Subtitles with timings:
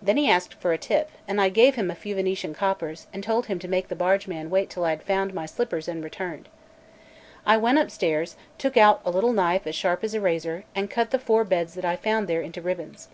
[0.00, 3.06] Then he asked me for a tip, and I gave him a few Venetian coppers,
[3.12, 5.86] and told him to make the barge man wait till I had found my slippers
[5.86, 6.48] and returned.
[7.44, 11.10] I went upstairs, took out a little knife as sharp as a razor, and cut
[11.10, 13.08] the four beds that I found there into ribbons.